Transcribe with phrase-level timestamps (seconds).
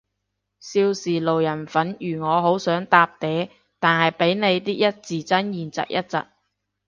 [0.59, 6.17] 少時路人粉如我好想搭嗲，但係被你啲一字真言疾一疾